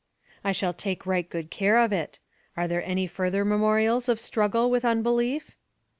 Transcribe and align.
"I 0.43 0.51
shall 0.51 0.73
take 0.73 1.05
right 1.05 1.29
good 1.29 1.51
care 1.51 1.77
of 1.77 1.93
it. 1.93 2.17
Are 2.57 2.67
there 2.67 2.83
any 2.83 3.05
further 3.05 3.45
memorials 3.45 4.09
of 4.09 4.19
struggle 4.19 4.71
with 4.71 4.83
unbelief?" 4.83 5.51